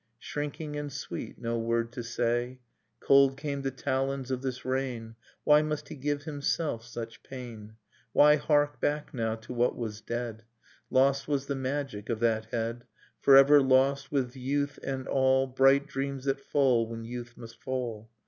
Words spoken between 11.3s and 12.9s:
the magic of that head...